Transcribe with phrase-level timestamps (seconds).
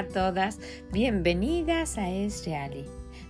[0.00, 0.58] a todas,
[0.92, 2.86] bienvenidas a Es Reali,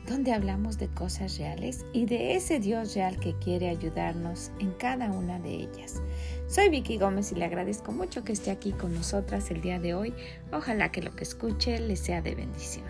[0.06, 5.10] donde hablamos de cosas reales y de ese Dios real que quiere ayudarnos en cada
[5.10, 6.00] una de ellas.
[6.46, 9.94] Soy Vicky Gómez y le agradezco mucho que esté aquí con nosotras el día de
[9.94, 10.14] hoy.
[10.52, 12.86] Ojalá que lo que escuche le sea de bendición.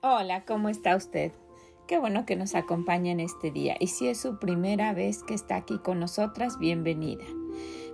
[0.00, 1.32] Hola, ¿cómo está usted?
[1.86, 5.34] Qué bueno que nos acompaña en este día y si es su primera vez que
[5.34, 7.26] está aquí con nosotras, bienvenida.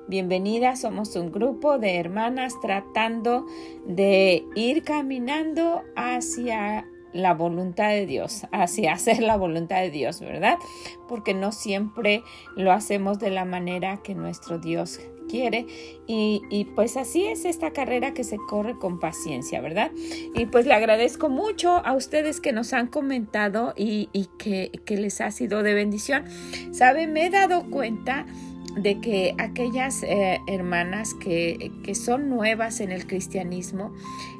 [0.08, 3.46] Bienvenida, somos un grupo de hermanas tratando
[3.86, 10.58] de ir caminando hacia la voluntad de Dios, hacia hacer la voluntad de Dios, ¿verdad?
[11.08, 12.24] Porque no siempre
[12.56, 14.98] lo hacemos de la manera que nuestro Dios
[15.28, 15.66] quiere
[16.08, 19.92] y, pues así es esta carrera que se corre con paciencia, ¿verdad?
[20.34, 25.20] Y pues le agradezco mucho a ustedes que nos han comentado y, que, que les
[25.20, 26.24] ha sido de bendición.
[26.72, 27.06] ¿Sabe?
[27.06, 28.26] Me he dado cuenta
[28.76, 33.92] de que aquellas eh, hermanas que, que, son nuevas en el cristianismo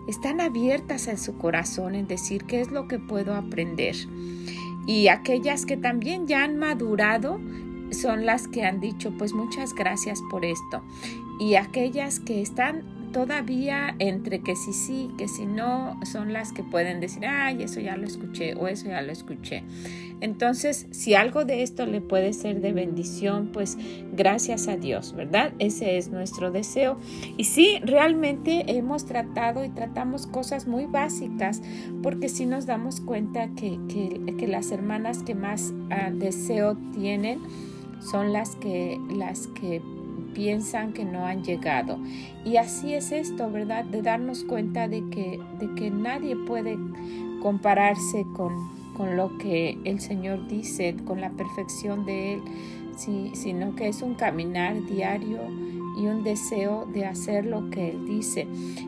[0.09, 3.95] están abiertas en su corazón en decir qué es lo que puedo aprender.
[4.87, 7.41] Y aquellas que también ya han madurado
[7.91, 10.83] son las que han dicho pues muchas gracias por esto.
[11.39, 16.63] Y aquellas que están todavía entre que sí sí, que si no, son las que
[16.63, 19.63] pueden decir, ay, eso ya lo escuché o eso ya lo escuché.
[20.21, 23.77] Entonces, si algo de esto le puede ser de bendición, pues
[24.13, 25.53] gracias a Dios, ¿verdad?
[25.59, 26.99] Ese es nuestro deseo.
[27.37, 31.61] Y sí, realmente hemos tratado y tratamos cosas muy básicas,
[32.03, 37.41] porque si nos damos cuenta que, que, las hermanas que más ah, deseo tienen
[38.01, 39.81] son las que, las que
[40.35, 41.99] piensan que no han llegado.
[42.45, 43.85] Y así es esto, ¿verdad?
[43.85, 46.79] De darnos cuenta de que, de que nadie puede
[47.43, 52.43] compararse con, con lo que el Señor dice, con la perfección de Él,
[52.97, 55.41] sino que es un caminar diario
[55.97, 58.47] y un deseo de hacer lo que Él dice.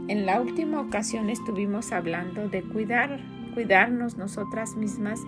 [0.08, 3.20] En la última ocasión estuvimos hablando de cuidar,
[3.54, 5.20] cuidarnos nosotras mismas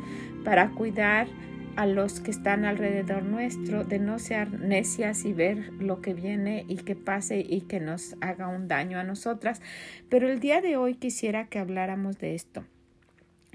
[0.45, 1.29] para cuidar
[1.77, 6.65] a los que están alrededor nuestro, de no ser necias y ver lo que viene
[6.69, 9.61] y que pase y que nos haga un daño a nosotras.
[10.09, 12.65] Pero el día de hoy quisiera que habláramos de esto.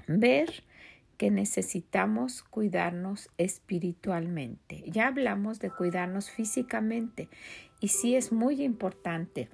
[0.06, 0.64] Ver
[1.16, 4.82] que necesitamos cuidarnos espiritualmente.
[4.86, 7.28] Ya hablamos de cuidarnos físicamente
[7.80, 9.48] y sí es muy importante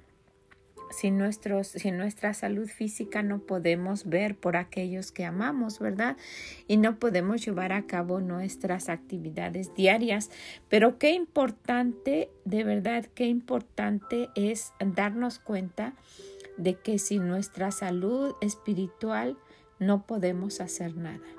[0.91, 6.17] sin, nuestra salud física no podemos ver por aquellos que amamos, ¿verdad?
[6.67, 10.29] Y no podemos llevar a cabo nuestras actividades diarias.
[10.67, 15.93] Pero qué importante, de verdad, qué importante es darnos cuenta
[16.57, 19.37] de que sin nuestra salud espiritual
[19.79, 21.38] no podemos hacer nada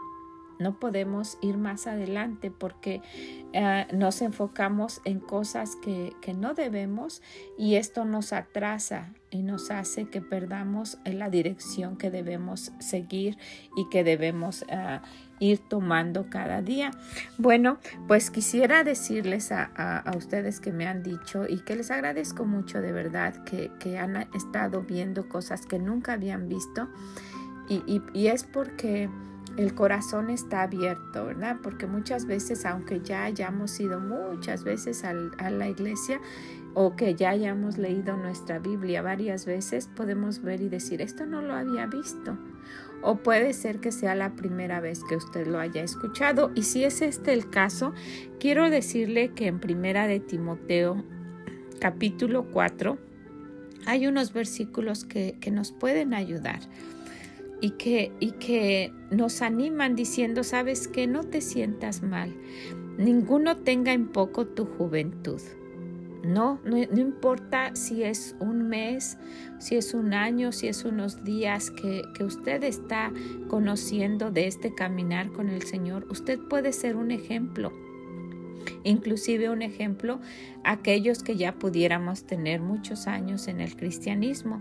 [0.60, 3.00] no podemos ir más adelante porque
[3.53, 7.22] eh, nos enfocamos en cosas que, no debemos
[7.59, 13.37] y esto nos atrasa y nos hace que perdamos la dirección que debemos seguir
[13.76, 15.00] y que debemos eh,
[15.41, 16.92] ir tomando cada día.
[17.37, 22.81] Bueno, pues quisiera decirles a, ustedes que me han dicho y que les agradezco mucho
[22.81, 26.88] de verdad que, han estado viendo cosas que nunca habían visto
[27.69, 29.09] y es porque
[29.56, 31.56] el corazón está abierto, ¿verdad?
[31.62, 36.21] Porque muchas veces, aunque ya hayamos ido muchas veces a la iglesia
[36.75, 41.43] o que ya hayamos leído nuestra Biblia varias veces, podemos ver y decir, esto no
[41.43, 42.39] lo había visto.
[43.03, 46.50] O puede ser que sea la primera vez que usted lo haya escuchado.
[46.55, 47.94] Y si es este el caso,
[48.39, 51.03] quiero decirle que en Primera de Timoteo,
[51.81, 52.99] capítulo 4,
[53.87, 56.60] hay unos versículos que, que nos pueden ayudar
[57.60, 62.34] y que, y que nos animan diciendo, sabes que no te sientas mal,
[62.98, 65.41] ninguno tenga en poco tu juventud.
[66.22, 69.16] No, no, importa si es un mes,
[69.59, 73.10] si es un año, si es unos días que, que usted está
[73.48, 77.72] conociendo de este caminar con el Señor, usted puede ser un ejemplo
[78.84, 80.21] Inclusive un ejemplo,
[80.65, 84.60] aquellos que ya pudiéramos tener muchos años en el cristianismo,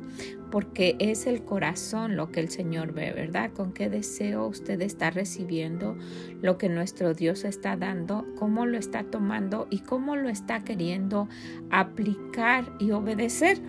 [0.51, 3.51] porque es el corazón lo que el Señor ve, ¿verdad?
[3.51, 5.97] Con qué deseo usted está recibiendo
[6.41, 11.27] lo que nuestro Dios está dando, cómo lo está tomando y cómo lo está queriendo
[11.69, 13.59] aplicar y obedecer.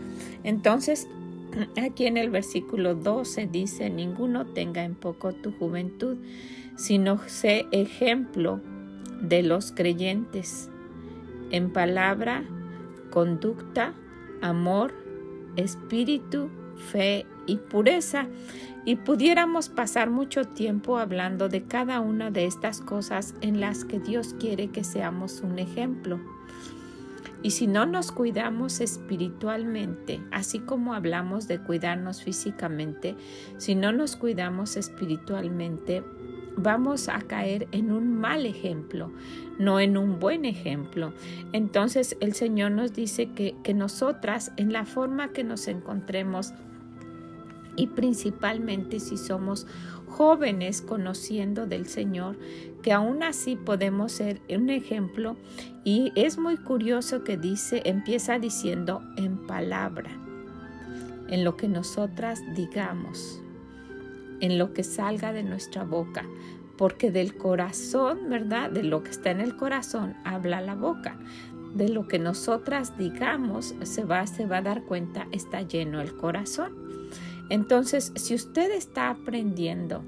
[0.43, 1.09] Entonces,
[1.83, 6.17] aquí en el versículo 12 dice, ninguno tenga en poco tu juventud,
[6.76, 8.61] sino sé ejemplo
[9.21, 10.71] de los creyentes
[11.51, 12.45] en palabra,
[13.11, 13.93] conducta,
[14.41, 14.93] amor,
[15.57, 16.49] espíritu,
[16.91, 18.27] fe y pureza.
[18.85, 24.01] Y pudiéramos pasar mucho tiempo hablando de cada una de estas cosas en las que
[24.01, 26.19] Dios quiere que seamos un ejemplo.
[27.43, 33.17] Y si no nos cuidamos espiritualmente, así como hablamos de cuidarnos físicamente,
[33.57, 36.03] si no nos cuidamos espiritualmente,
[36.56, 39.12] vamos a caer en un mal ejemplo,
[39.58, 41.12] no en un buen ejemplo.
[41.52, 46.52] Entonces el Señor nos dice que, que nosotras, en la forma que nos encontremos,
[47.76, 49.67] y principalmente si somos
[50.06, 52.37] jóvenes conociendo del Señor,
[52.82, 55.37] que aún así podemos ser un ejemplo.
[55.85, 60.11] Y es muy curioso que dice, empieza diciendo en palabra,
[61.29, 63.41] en lo que nosotras digamos,
[64.41, 66.25] en lo que salga de nuestra boca,
[66.77, 68.71] porque del corazón, ¿verdad?
[68.71, 71.17] De lo que está en el corazón habla la boca.
[71.75, 76.17] De lo que nosotras digamos se va, se va a dar cuenta, está lleno el
[76.17, 76.73] corazón.
[77.49, 80.03] Entonces, si usted está aprendiendo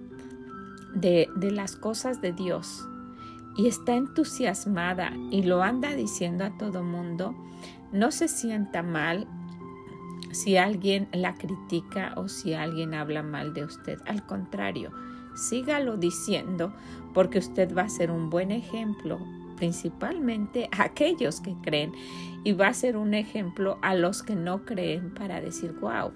[0.95, 2.89] de, de las cosas de Dios
[3.57, 7.35] y está entusiasmada y lo anda diciendo a todo mundo,
[7.93, 9.27] no se sienta mal
[10.31, 13.99] si alguien la critica o si alguien habla mal de usted.
[14.07, 14.91] Al contrario,
[15.35, 16.73] sígalo diciendo
[17.15, 19.21] porque usted va a ser un buen ejemplo
[19.57, 21.93] principalmente a aquellos que creen
[22.43, 26.11] y va a ser un ejemplo a los que no creen para decir, wow,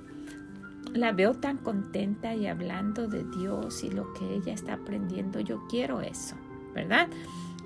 [0.92, 5.40] la veo tan contenta y hablando de Dios y lo que ella está aprendiendo.
[5.40, 6.34] Yo quiero eso,
[6.74, 7.08] ¿verdad?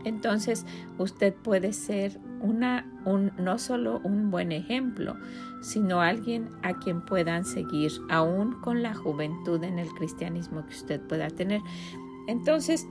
[0.05, 0.67] Entonces
[0.99, 5.17] usted puede ser una, un, no solo un buen ejemplo,
[5.61, 11.01] sino alguien a quien puedan seguir, aún con la juventud en el cristianismo que usted
[11.03, 11.61] pueda tener.
[12.29, 12.87] Entonces,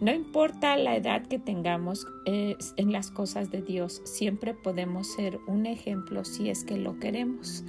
[0.00, 5.66] no importa la edad que tengamos en las cosas de Dios, siempre podemos ser un
[5.66, 7.64] ejemplo si es que lo queremos.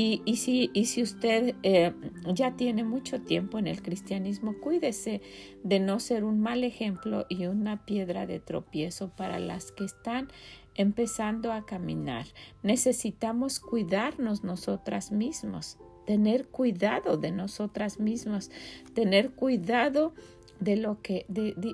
[0.00, 1.92] Y, si, usted eh,
[2.32, 5.20] ya tiene mucho tiempo en el cristianismo, cuídese
[5.64, 10.28] de no ser un mal ejemplo y una piedra de tropiezo para las que están
[10.76, 12.26] empezando a caminar.
[12.62, 18.52] Necesitamos cuidarnos nosotras mismos, tener cuidado de nosotras mismas,
[18.94, 20.14] tener cuidado
[20.60, 21.26] de lo que,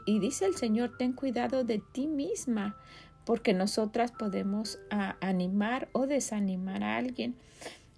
[0.07, 2.79] y dice el Señor, ten cuidado de ti misma,
[3.27, 4.79] porque nosotras podemos
[5.21, 7.37] animar o desanimar a alguien.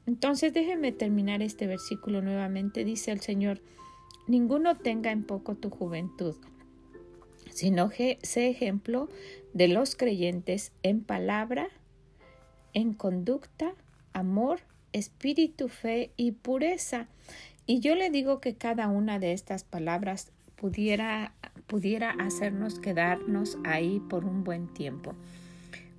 [0.06, 2.84] Entonces déjeme terminar este versículo nuevamente.
[2.84, 3.60] Dice el Señor,
[4.26, 6.36] ninguno tenga en poco tu juventud,
[7.50, 9.08] sino sé ejemplo
[9.52, 11.68] de los creyentes en palabra,
[12.72, 13.72] en conducta,
[14.12, 14.60] amor,
[14.92, 17.08] espíritu, fe y pureza.
[17.66, 21.34] Y yo le digo que cada una de estas palabras pudiera,
[21.66, 25.14] pudiera hacernos quedarnos ahí por un buen tiempo.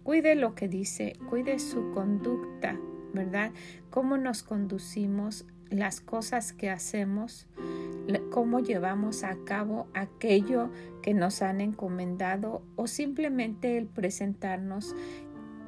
[0.03, 2.80] Cuide lo que dice, cuide su conducta,
[3.13, 3.51] ¿verdad?
[3.89, 7.45] Cómo nos conducimos, las cosas que hacemos,
[8.31, 10.69] cómo llevamos a cabo aquello
[11.01, 14.95] que nos han encomendado o simplemente el presentarnos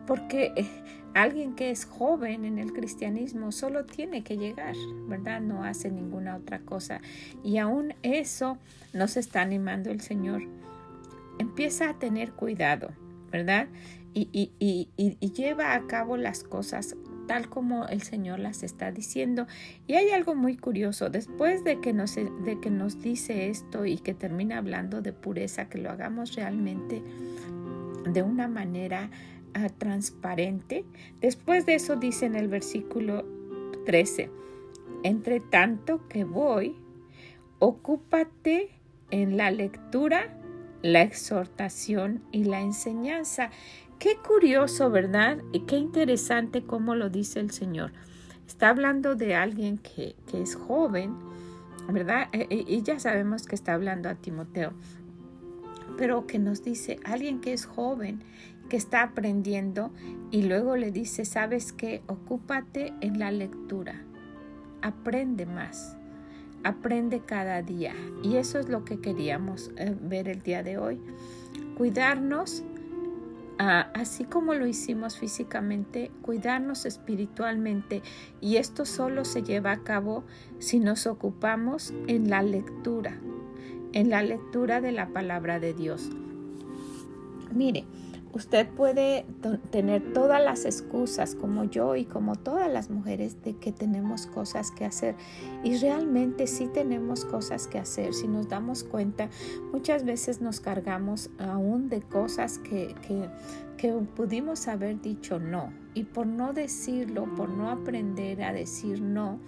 [0.09, 0.67] porque eh,
[1.13, 4.73] alguien que es joven en el cristianismo solo tiene que llegar,
[5.07, 5.39] ¿verdad?
[5.39, 6.99] No hace ninguna otra cosa.
[7.43, 8.57] Y aún eso
[8.91, 10.41] nos está animando el Señor.
[11.37, 12.89] Empieza a tener cuidado,
[13.31, 13.67] ¿verdad?
[14.15, 16.95] Y, y, lleva a cabo las cosas
[17.29, 19.45] tal como el Señor las está diciendo.
[19.85, 23.97] Y hay algo muy curioso, después de que nos, de que nos dice esto y
[23.99, 27.03] que termina hablando de pureza, que lo hagamos realmente
[28.11, 29.11] de una manera
[29.53, 30.85] ah, transparente.
[31.21, 33.23] Después de eso dice en el versículo
[33.85, 34.31] 13,
[35.03, 36.77] entre tanto que voy,
[37.59, 38.71] ocúpate
[39.11, 40.35] en la lectura,
[40.81, 43.49] la exhortación y la enseñanza.
[43.99, 45.39] Qué curioso, ¿verdad?
[45.51, 47.91] Y qué interesante cómo lo dice el Señor.
[48.47, 51.15] Está hablando de alguien que, es joven,
[51.91, 52.29] ¿verdad?
[52.31, 54.73] E, e, y ya sabemos que está hablando a Timoteo,
[55.97, 58.23] pero que nos dice alguien que es joven,
[58.69, 59.91] que está aprendiendo
[60.31, 62.01] y luego le dice, ¿sabes qué?
[62.07, 64.01] Ocúpate en la lectura,
[64.81, 65.98] aprende más,
[66.63, 67.93] aprende cada día.
[68.23, 70.99] Y eso es lo que queríamos eh, ver el día de hoy.
[71.77, 72.63] Cuidarnos
[73.59, 78.01] así como lo hicimos físicamente, cuidarnos espiritualmente
[78.39, 80.23] y esto solo se lleva a cabo
[80.59, 83.17] si nos ocupamos en la lectura,
[83.91, 86.09] en la lectura de la palabra de Dios.
[87.53, 87.83] Mire,
[88.31, 89.25] Usted puede
[89.71, 94.71] tener todas las excusas como yo y como todas las mujeres de que tenemos cosas
[94.71, 95.15] que hacer
[95.63, 98.13] y realmente sí tenemos cosas que hacer.
[98.13, 99.29] Si nos damos cuenta,
[99.71, 103.29] muchas veces nos cargamos aún de cosas que, que,
[103.77, 109.39] que pudimos haber dicho no y por no decirlo, por no aprender a decir no,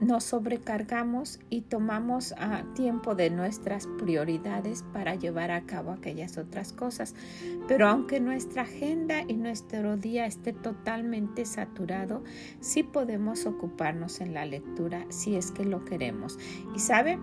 [0.00, 6.72] nos sobrecargamos y tomamos ah, tiempo de nuestras prioridades para llevar a cabo aquellas otras
[6.72, 7.14] cosas.
[7.68, 12.22] Pero aunque nuestra agenda y nuestro día esté totalmente saturado,
[12.60, 16.38] sí podemos ocuparnos en la lectura si es que lo queremos.
[16.74, 17.18] Y sabe,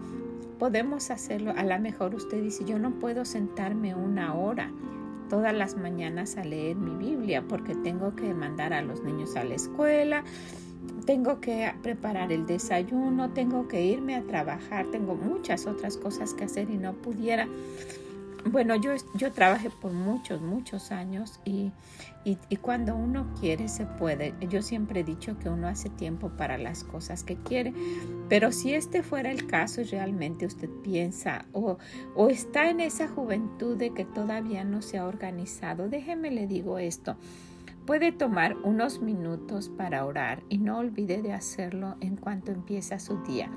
[0.60, 1.53] podemos hacerlo.
[1.57, 4.72] A lo mejor usted dice, yo no puedo sentarme una hora
[5.29, 9.43] todas las mañanas a leer mi Biblia porque tengo que mandar a los niños a
[9.43, 10.24] la escuela,
[11.08, 16.44] tengo que preparar el desayuno, tengo que irme a trabajar, tengo muchas otras cosas que
[16.44, 17.48] hacer y no pudiera.
[18.52, 21.72] Bueno, yo, yo trabajé por muchos, muchos años y,
[22.26, 24.34] y, cuando uno quiere se puede.
[24.50, 27.74] Yo siempre he dicho que uno hace tiempo para las cosas que quiere,
[28.28, 31.78] pero si este fuera el caso y realmente usted piensa o,
[32.16, 36.80] o está en esa juventud de que todavía no se ha organizado, déjeme le digo
[36.80, 37.16] esto.
[37.88, 43.17] Puede tomar unos minutos para orar y no olvide de hacerlo en cuanto empieza su
[43.24, 43.50] día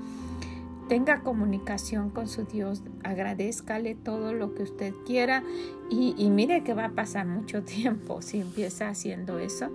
[0.91, 5.41] tenga comunicación con su Dios, agradezcale todo lo que usted quiera
[5.89, 9.69] y, mire que va a pasar mucho tiempo si empieza haciendo eso.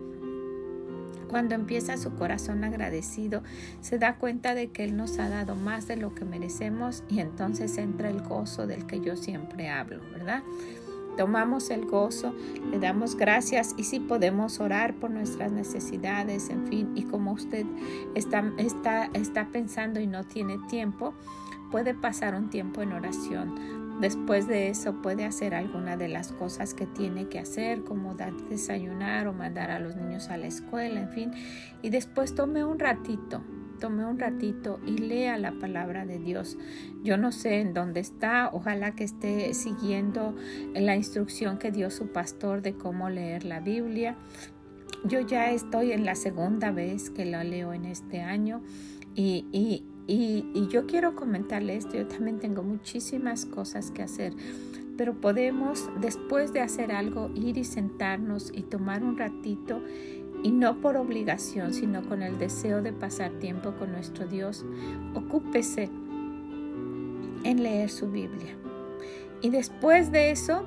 [1.31, 3.43] Cuando empieza su corazón agradecido,
[3.81, 7.21] se da cuenta de que Él nos ha dado más de lo que merecemos y
[7.21, 10.43] entonces entra el gozo del que yo siempre hablo, ¿verdad?
[11.17, 12.35] Tomamos el gozo,
[12.71, 17.67] le damos gracias y si podemos orar por nuestras necesidades, en fin, y como usted
[18.15, 21.15] está, está, está pensando y no tiene tiempo,
[21.71, 23.87] puede pasar un tiempo en oración.
[24.01, 28.35] Después de eso puede hacer alguna de las cosas que tiene que hacer, como dar
[28.35, 31.31] desayunar o mandar a los niños a la escuela, en fin.
[31.81, 33.43] Y después tome un ratito,
[33.79, 36.57] tome un ratito y lea la palabra de Dios.
[37.03, 40.35] Yo no sé en dónde está, ojalá que esté siguiendo
[40.75, 44.17] la instrucción que dio su pastor de cómo leer la Biblia.
[45.05, 48.63] Yo ya estoy en la segunda vez que la leo en este año
[49.15, 54.35] y, y, y yo quiero comentarle esto, yo también tengo muchísimas cosas que hacer
[54.97, 59.83] pero podemos después de hacer algo ir y sentarnos y tomar un ratito
[60.47, 64.65] y no por obligación, sino con el deseo de pasar tiempo con nuestro Dios,
[65.13, 65.91] ocúpese
[67.43, 68.55] en leer su Biblia.
[69.43, 70.65] Y después de eso,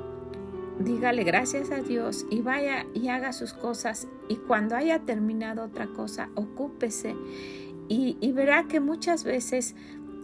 [0.81, 4.09] dígale gracias a Dios y vaya y haga sus cosas.
[4.27, 7.15] Y cuando haya terminado otra cosa, ocúpese.
[7.87, 9.77] Y, y verá que muchas veces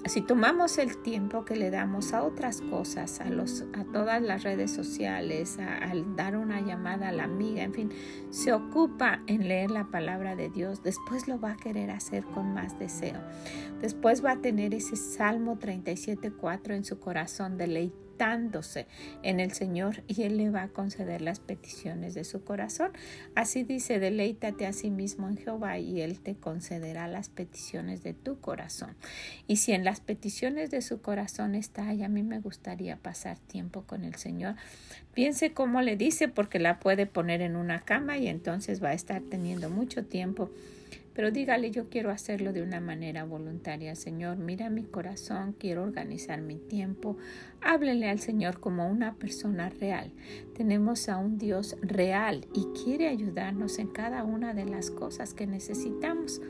[0.05, 4.43] si tomamos el tiempo que le damos a otras cosas, a, los, a todas las
[4.43, 7.91] redes sociales, al dar una llamada a la amiga, en fin,
[8.29, 12.53] se ocupa en leer la palabra de Dios, después lo va a querer hacer con
[12.53, 13.19] más deseo.
[13.81, 17.57] Después va a tener ese Salmo 37.4 en su corazón,
[18.17, 18.87] deleite
[19.23, 22.91] en el Señor y Él le va a conceder las peticiones de su corazón.
[23.35, 28.13] Así dice, deleítate a sí mismo en Jehová y Él te concederá las peticiones de
[28.13, 28.95] tu corazón.
[29.47, 33.37] Y si en las peticiones de su corazón está, y a mí me gustaría pasar
[33.39, 34.55] tiempo con el Señor,
[35.13, 38.93] piense cómo le dice porque la puede poner en una cama y entonces va a
[38.93, 40.49] estar teniendo mucho tiempo
[41.15, 43.95] pero dígale, yo quiero hacerlo de una manera voluntaria.
[43.95, 47.15] Señor, mira mi corazón, quiero organizar mi tiempo.
[47.61, 50.11] Háblele al Señor como una persona real.
[50.55, 55.47] Tenemos a un Dios real y quiere ayudarnos en cada una de las cosas que
[55.47, 56.41] necesitamos.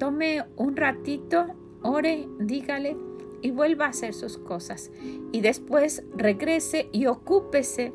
[0.00, 1.46] Tome un ratito,
[1.82, 2.96] ore, dígale
[3.40, 4.90] y vuelva a hacer sus cosas.
[5.30, 7.92] Y después regrese y ocúpese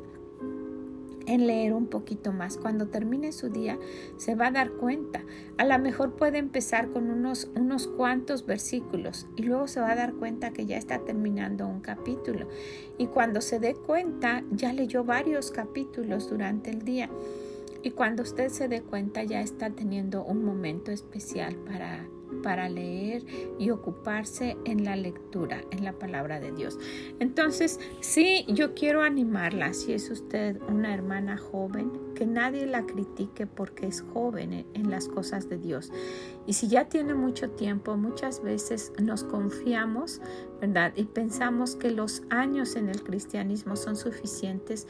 [1.28, 2.58] en leer un poquito más.
[2.58, 3.78] Cuando termine su día
[4.18, 5.24] se va a dar cuenta.
[5.58, 9.96] A lo mejor puede empezar con unos, unos cuantos versículos y luego se va a
[9.96, 12.48] dar cuenta que ya está terminando un capítulo.
[12.98, 17.10] Y cuando se dé cuenta ya leyó varios capítulos durante el día.
[17.84, 22.08] Y cuando usted se dé cuenta ya está teniendo un momento especial para
[22.42, 23.24] para leer
[23.60, 26.78] y ocuparse en la lectura, en la palabra de Dios.
[27.20, 31.92] Entonces, sí, yo quiero animarla, si es usted una hermana joven,
[32.22, 35.92] que nadie la critique porque es joven en las cosas de Dios.
[36.46, 40.22] Y si ya tiene mucho tiempo, muchas veces nos confiamos,
[40.62, 40.94] ¿verdad?
[40.96, 44.88] Y pensamos que los años en el cristianismo son suficientes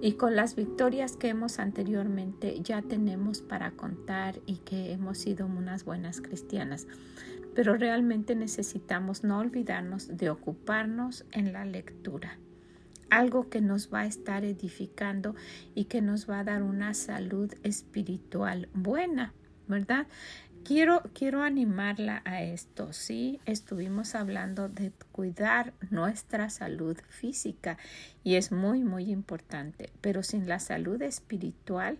[0.00, 5.46] y con las victorias que hemos anteriormente ya tenemos para contar y que hemos sido
[5.46, 6.86] unas buenas cristianas.
[7.56, 12.38] Pero realmente necesitamos no olvidarnos de ocuparnos en la lectura
[13.10, 15.34] algo que nos va a estar edificando
[15.74, 19.32] y que nos va a dar una salud espiritual buena,
[19.66, 20.06] ¿verdad?
[20.64, 23.40] Quiero, quiero animarla a esto, ¿sí?
[23.46, 27.78] Estuvimos hablando de cuidar nuestra salud física
[28.22, 31.98] y es muy, muy importante, pero sin la salud espiritual,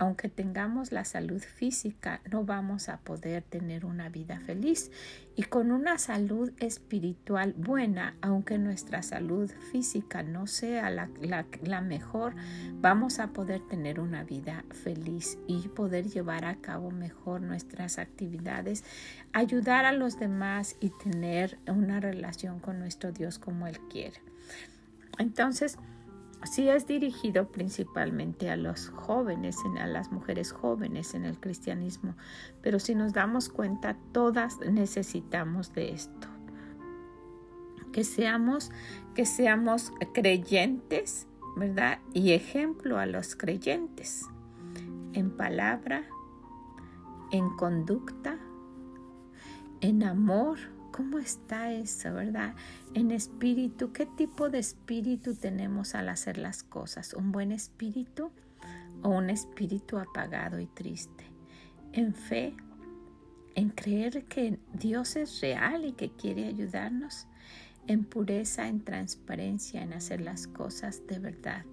[0.00, 4.90] aunque tengamos la salud física, no vamos a poder tener una vida feliz.
[5.36, 12.34] Y con una salud espiritual buena, aunque nuestra salud física no sea la, mejor,
[12.80, 18.84] vamos a poder tener una vida feliz y poder llevar a cabo mejor nuestras actividades,
[19.34, 24.22] ayudar a los demás y tener una relación con nuestro Dios como Él quiere.
[25.18, 25.76] Entonces,
[26.44, 32.16] sí es dirigido principalmente a los jóvenes, a las mujeres jóvenes en el cristianismo,
[32.62, 36.28] pero si nos damos cuenta, todas necesitamos de esto.
[37.92, 38.70] Que seamos,
[39.14, 41.98] que seamos creyentes, ¿verdad?
[42.14, 44.26] Y ejemplo a los creyentes
[45.12, 46.04] en palabra,
[47.32, 48.38] en conducta,
[49.80, 50.58] en amor,
[50.92, 52.54] ¿Cómo está eso, verdad?
[52.94, 57.14] En espíritu, ¿qué tipo de espíritu tenemos al hacer las cosas?
[57.14, 58.30] ¿Un buen espíritu
[59.02, 61.24] o un espíritu apagado y triste?
[61.92, 62.54] En fe,
[63.54, 67.26] en creer que Dios es real y que quiere ayudarnos,
[67.86, 71.64] en pureza, en transparencia, en hacer las cosas de verdad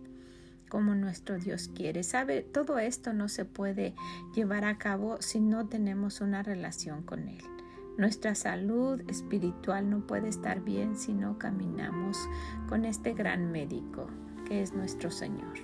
[0.69, 2.03] como nuestro Dios quiere.
[2.03, 3.93] Sabe, todo esto no se puede
[4.35, 7.56] llevar a cabo si no tenemos una relación con Él.
[7.97, 12.29] Nuestra salud espiritual no puede estar bien si no caminamos
[12.69, 14.07] con este gran médico
[14.45, 15.57] que es nuestro Señor.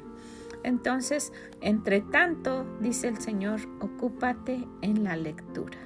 [0.63, 5.77] Entonces, entre tanto, dice el Señor, ocúpate en la lectura,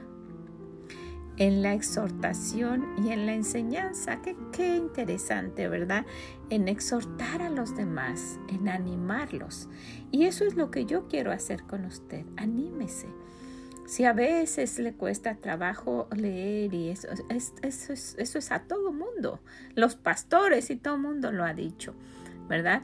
[1.35, 4.21] en la exhortación y en la enseñanza.
[4.21, 6.05] Qué, qué interesante, ¿verdad?
[6.49, 9.67] En exhortar a los demás, en animarlos.
[10.11, 12.25] Y eso es lo que yo quiero hacer con usted.
[12.37, 13.07] Anímese
[13.88, 18.63] si a veces le cuesta trabajo leer y eso, es, eso, es, eso es a
[18.63, 19.39] todo mundo,
[19.75, 21.96] los pastores y todo mundo lo ha dicho,
[22.50, 22.82] ¿verdad?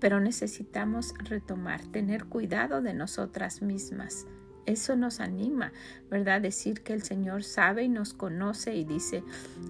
[0.00, 4.26] Pero necesitamos retomar, tener cuidado de nosotras mismas,
[4.66, 5.72] eso nos anima,
[6.10, 6.40] ¿verdad?
[6.40, 9.22] Decir que el Señor sabe y nos conoce y dice,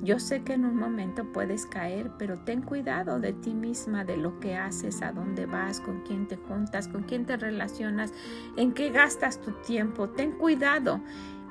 [0.03, 4.17] yo sé que en un momento puedes caer, pero ten cuidado de ti misma, de
[4.17, 8.13] lo que haces, a dónde vas, con quién te juntas, con quién te relacionas,
[8.57, 10.09] en qué gastas tu tiempo.
[10.09, 11.01] Ten cuidado.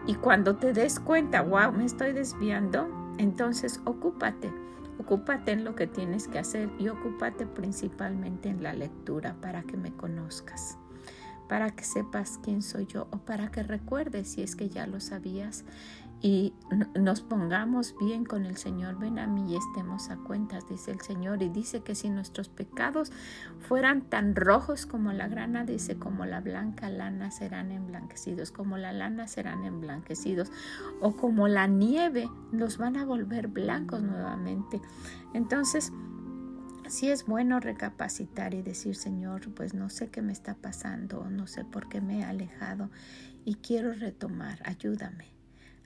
[0.08, 4.52] Y cuando te des cuenta, wow, me estoy desviando, entonces ocúpate.
[5.00, 9.78] Ocúpate en lo que tienes que hacer y ocúpate principalmente en la lectura para que
[9.78, 10.78] me conozcas
[11.48, 15.00] para que sepas quién soy yo o para que recuerdes si es que ya lo
[15.00, 15.66] sabías
[16.22, 16.54] y
[17.00, 18.98] nos pongamos bien con el Señor.
[18.98, 21.44] Ven a mí y estemos a cuentas, dice el Señor.
[21.44, 23.12] Y dice que si nuestros pecados
[23.60, 28.92] fueran tan rojos como la grana, dice, como la blanca lana serán emblanquecidos, como la
[28.92, 30.52] lana serán emblanquecidos,
[31.00, 34.82] o como la nieve los van a volver blancos nuevamente.
[35.34, 35.92] Entonces,
[36.88, 41.48] sí es bueno recapacitar y decir, Señor, pues no sé qué me está pasando, no
[41.48, 42.90] sé por qué me he alejado
[43.44, 45.26] y quiero retomar, ayúdame,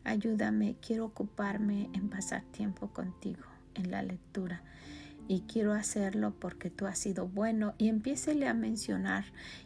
[0.03, 3.43] ayúdame, quiero ocuparme en pasar tiempo contigo
[3.75, 4.63] en la lectura
[5.29, 9.25] y quiero hacerlo porque tú has sido bueno y empiécele a mencionar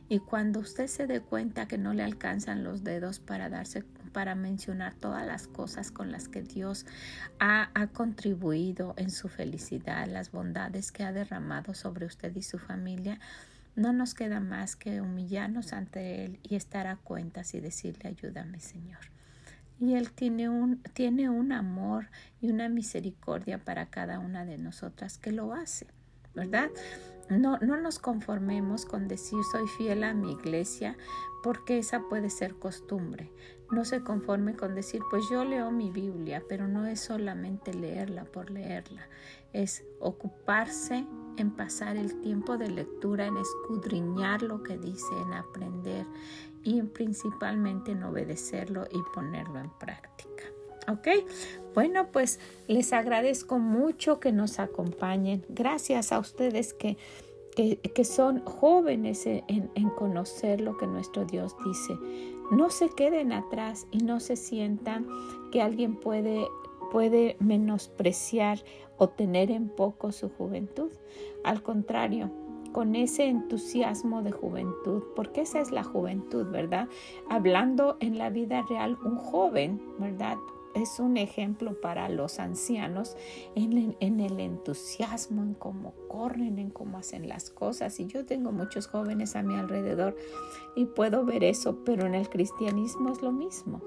[0.10, 4.36] y cuando usted se dé cuenta que no le alcanzan los dedos para darse para
[4.36, 6.86] mencionar todas las cosas con las que Dios
[7.40, 12.60] ha, ha contribuido en su felicidad, las bondades que ha derramado sobre usted y su
[12.60, 13.20] familia,
[13.76, 18.60] no nos queda más que humillarnos ante Él y estar a cuentas y decirle ayúdame
[18.60, 19.13] Señor.
[19.80, 22.08] Y Él tiene un, tiene un amor
[22.40, 25.88] y una misericordia para cada una de nosotras que lo hace,
[26.34, 26.70] ¿verdad?
[27.30, 30.98] No, no nos conformemos con decir soy fiel a mi iglesia
[31.42, 33.32] porque esa puede ser costumbre.
[33.72, 38.26] No se conforme con decir pues yo leo mi Biblia, pero no es solamente leerla
[38.26, 39.08] por leerla,
[39.52, 41.06] es ocuparse
[41.38, 46.06] en pasar el tiempo de lectura, en escudriñar lo que dice, en aprender
[46.64, 50.44] y principalmente en obedecerlo y ponerlo en práctica.
[50.88, 51.08] ¿Ok?
[51.74, 55.46] Bueno, pues les agradezco mucho que nos acompañen.
[55.50, 56.98] Gracias a ustedes que,
[57.56, 61.98] que, son jóvenes en, en, conocer lo que nuestro Dios dice.
[62.52, 65.08] No se queden atrás y no se sientan
[65.52, 66.48] que alguien puede,
[66.92, 68.60] puede menospreciar
[68.98, 70.92] o tener en poco su juventud.
[71.44, 72.30] Al contrario,
[72.74, 76.90] con ese entusiasmo de juventud, porque esa es la juventud, ¿verdad?
[77.30, 80.36] Hablando en la vida real, un joven, ¿verdad?
[80.74, 83.16] es un ejemplo para los ancianos
[83.56, 88.00] en, el entusiasmo, en cómo corren, en cómo hacen las cosas.
[88.00, 90.16] Y yo tengo muchos jóvenes a mi alrededor
[90.76, 93.82] y puedo ver eso, pero en el cristianismo es lo mismo.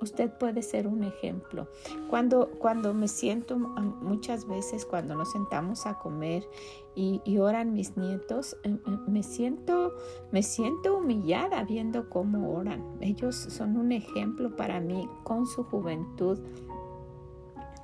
[0.00, 1.68] Usted puede ser un ejemplo.
[2.08, 6.48] Cuando, cuando me siento muchas veces, cuando nos sentamos a comer
[6.94, 9.94] y, oran mis nietos, eh, eh, me siento,
[10.32, 12.82] me siento humillada viendo cómo oran.
[13.00, 16.38] Ellos son un ejemplo para mí con su juventud,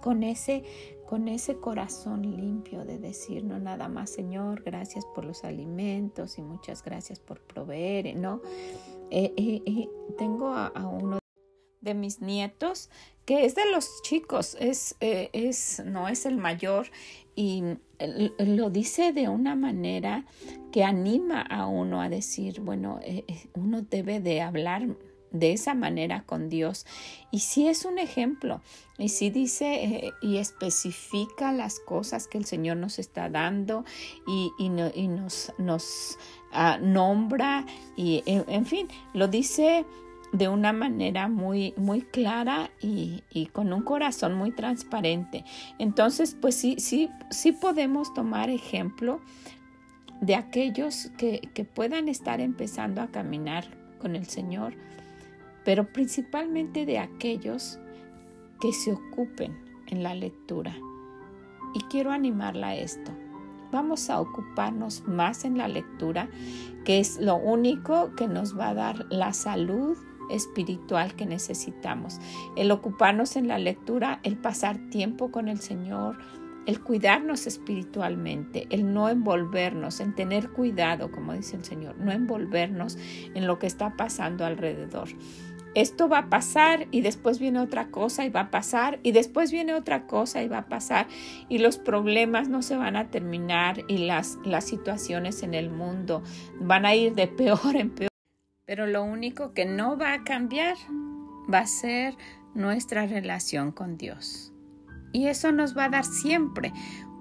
[0.03, 0.65] con ese,
[1.07, 6.43] con ese corazón limpio de decir, no nada más, Señor, gracias por los alimentos y
[6.43, 8.41] muchas gracias por proveer, ¿no?
[9.11, 11.19] Eh, tengo a uno
[11.85, 12.91] de mis nietos,
[13.25, 16.91] que es de los chicos, es, eh, es, no es el mayor
[17.37, 17.63] y
[18.39, 20.25] lo dice de una manera
[20.73, 24.87] que anima a uno a decir, bueno, eh, eh, uno debe de hablar
[25.31, 26.87] de esa manera con Dios.
[27.33, 28.61] Y si es un ejemplo,
[28.99, 33.85] y si dice y especifica las cosas que el Señor nos está dando
[34.29, 36.19] y, y, nos, nos
[36.53, 37.67] ah, nombra,
[37.97, 39.85] y en fin, lo dice
[40.35, 45.45] de una manera muy, muy clara y, con un corazón muy transparente.
[45.79, 49.21] Entonces, pues sí, sí, sí podemos tomar ejemplo
[50.21, 53.65] de aquellos que, que puedan estar empezando a caminar
[54.01, 54.75] con el Señor,
[55.65, 57.79] pero principalmente de aquellos
[58.61, 60.75] que se ocupen en la lectura.
[61.75, 63.13] Y quiero animarla a esto.
[63.71, 66.29] Vamos a ocuparnos más en la lectura,
[66.85, 69.97] que es lo único que nos va a dar la salud
[70.31, 72.21] espiritual que necesitamos.
[72.57, 76.19] El ocuparnos en la lectura, el pasar tiempo con el Señor,
[76.67, 82.97] el cuidarnos espiritualmente, el no envolvernos, en tener cuidado, como dice el Señor, no envolvernos
[83.35, 85.09] en lo que está pasando alrededor.
[85.75, 89.51] Esto va a pasar y después viene otra cosa y va a pasar y después
[89.51, 91.09] viene otra cosa y va a pasar
[91.49, 96.23] y los problemas no se van a terminar y las, las situaciones en el mundo
[96.61, 98.14] van a ir de peor en peor.
[98.67, 100.77] Pero lo único que no va a cambiar
[101.53, 102.17] va a ser
[102.55, 104.53] nuestra relación con Dios.
[105.13, 106.73] Y eso nos va a dar siempre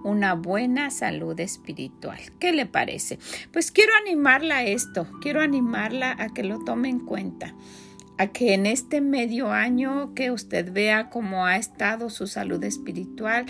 [0.03, 2.19] una buena salud espiritual.
[2.39, 3.19] ¿Qué le parece?
[3.51, 7.53] Pues quiero animarla a esto, quiero animarla a que lo tome en cuenta,
[8.17, 13.45] a que en este medio año que usted vea cómo ha estado su salud espiritual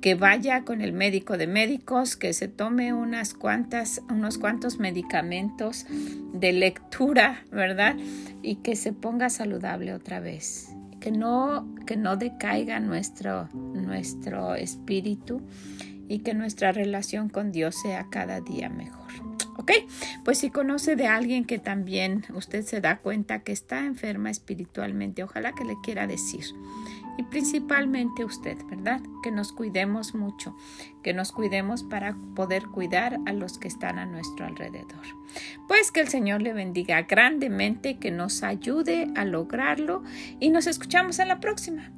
[0.00, 5.86] que vaya con el médico de médicos, que se tome unas cuantas, unos cuantos medicamentos
[6.32, 7.96] de lectura, ¿verdad?
[8.42, 10.68] Y que se ponga saludable otra vez.
[11.00, 15.42] Que no, que no decaiga nuestro, nuestro espíritu
[16.08, 19.06] y que nuestra relación con Dios sea cada día mejor.
[19.58, 19.72] ¿Ok?
[20.24, 25.24] Pues si conoce de alguien que también usted se da cuenta que está enferma espiritualmente,
[25.24, 26.44] ojalá que le quiera decir
[27.18, 29.02] y principalmente usted, ¿verdad?
[29.22, 30.56] Que nos cuidemos mucho,
[31.02, 35.04] que nos cuidemos para poder cuidar a los que están a nuestro alrededor.
[35.66, 40.04] Pues que el Señor le bendiga grandemente, que nos ayude a lograrlo
[40.38, 41.90] y nos escuchamos en la próxima.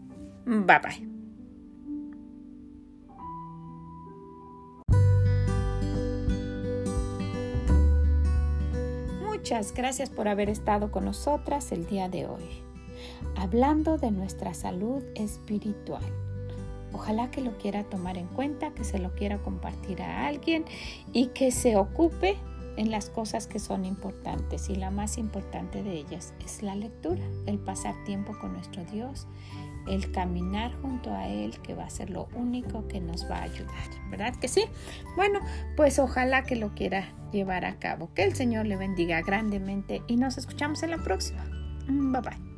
[0.47, 1.11] Bye bye.
[9.23, 12.70] Muchas gracias por haber estado con nosotras el día de hoy
[13.37, 16.03] hablando de nuestra salud espiritual.
[16.93, 20.65] Ojalá que lo quiera tomar en cuenta, que se lo quiera compartir a alguien
[21.13, 22.37] y que se ocupe
[22.77, 24.69] en las cosas que son importantes.
[24.69, 29.27] Y la más importante de ellas es la lectura, el pasar tiempo con nuestro Dios,
[29.87, 33.43] el caminar junto a Él, que va a ser lo único que nos va a
[33.43, 33.85] ayudar.
[34.11, 34.65] ¿Verdad que sí?
[35.17, 35.41] Bueno,
[35.77, 38.11] pues ojalá que lo quiera llevar a cabo.
[38.15, 41.45] Que el Señor le bendiga grandemente y nos escuchamos en la próxima.
[41.87, 42.50] Bye bye.